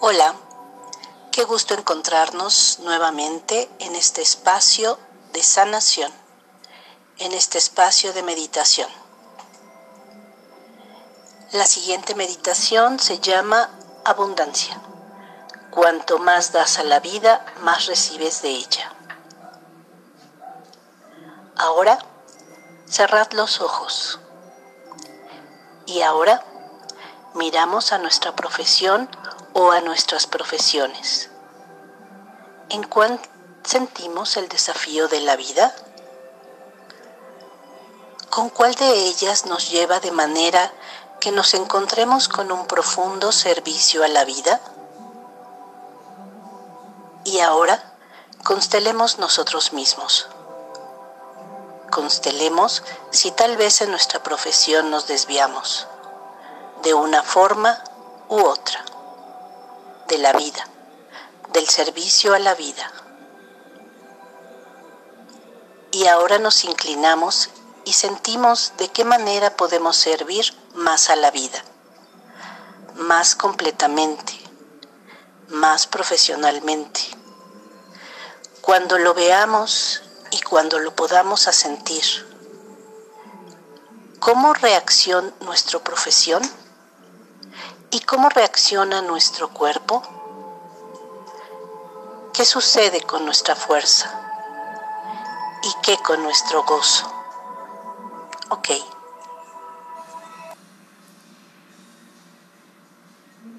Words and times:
Hola, 0.00 0.32
qué 1.32 1.42
gusto 1.42 1.74
encontrarnos 1.74 2.78
nuevamente 2.84 3.68
en 3.80 3.96
este 3.96 4.22
espacio 4.22 4.96
de 5.32 5.42
sanación, 5.42 6.12
en 7.18 7.32
este 7.32 7.58
espacio 7.58 8.12
de 8.12 8.22
meditación. 8.22 8.88
La 11.50 11.66
siguiente 11.66 12.14
meditación 12.14 13.00
se 13.00 13.18
llama 13.18 13.70
abundancia. 14.04 14.80
Cuanto 15.72 16.20
más 16.20 16.52
das 16.52 16.78
a 16.78 16.84
la 16.84 17.00
vida, 17.00 17.44
más 17.62 17.86
recibes 17.86 18.40
de 18.40 18.50
ella. 18.50 18.92
Ahora, 21.56 21.98
cerrad 22.88 23.32
los 23.32 23.60
ojos. 23.60 24.20
Y 25.86 26.02
ahora, 26.02 26.44
miramos 27.34 27.92
a 27.92 27.98
nuestra 27.98 28.36
profesión 28.36 29.10
o 29.60 29.72
a 29.72 29.80
nuestras 29.80 30.28
profesiones. 30.28 31.30
¿En 32.68 32.84
cuál 32.84 33.18
sentimos 33.64 34.36
el 34.36 34.48
desafío 34.48 35.08
de 35.08 35.20
la 35.20 35.34
vida? 35.34 35.74
¿Con 38.30 38.50
cuál 38.50 38.76
de 38.76 38.88
ellas 39.08 39.46
nos 39.46 39.68
lleva 39.68 39.98
de 39.98 40.12
manera 40.12 40.72
que 41.20 41.32
nos 41.32 41.54
encontremos 41.54 42.28
con 42.28 42.52
un 42.52 42.68
profundo 42.68 43.32
servicio 43.32 44.04
a 44.04 44.08
la 44.08 44.24
vida? 44.24 44.60
Y 47.24 47.40
ahora 47.40 47.82
constelemos 48.44 49.18
nosotros 49.18 49.72
mismos. 49.72 50.28
Constelemos 51.90 52.84
si 53.10 53.32
tal 53.32 53.56
vez 53.56 53.80
en 53.80 53.90
nuestra 53.90 54.22
profesión 54.22 54.88
nos 54.92 55.08
desviamos, 55.08 55.88
de 56.84 56.94
una 56.94 57.24
forma 57.24 57.82
u 58.28 58.38
otra, 58.38 58.84
de 60.08 60.18
la 60.18 60.32
vida, 60.32 60.66
del 61.52 61.68
servicio 61.68 62.34
a 62.34 62.38
la 62.38 62.54
vida. 62.54 62.90
Y 65.92 66.06
ahora 66.06 66.38
nos 66.38 66.64
inclinamos 66.64 67.50
y 67.84 67.92
sentimos 67.92 68.72
de 68.78 68.88
qué 68.88 69.04
manera 69.04 69.56
podemos 69.56 69.96
servir 69.96 70.44
más 70.74 71.10
a 71.10 71.16
la 71.16 71.30
vida, 71.30 71.62
más 72.96 73.34
completamente, 73.34 74.32
más 75.48 75.86
profesionalmente. 75.86 77.00
Cuando 78.60 78.98
lo 78.98 79.14
veamos 79.14 80.02
y 80.30 80.40
cuando 80.40 80.78
lo 80.78 80.94
podamos 80.94 81.40
sentir, 81.40 82.04
¿cómo 84.20 84.52
reacciona 84.54 85.32
nuestra 85.40 85.78
profesión? 85.78 86.42
¿Y 88.08 88.10
cómo 88.10 88.30
reacciona 88.30 89.02
nuestro 89.02 89.50
cuerpo? 89.50 90.02
¿Qué 92.32 92.46
sucede 92.46 93.02
con 93.02 93.26
nuestra 93.26 93.54
fuerza? 93.54 94.08
¿Y 95.62 95.74
qué 95.82 95.98
con 95.98 96.22
nuestro 96.22 96.64
gozo? 96.64 97.06
Ok. 98.48 98.70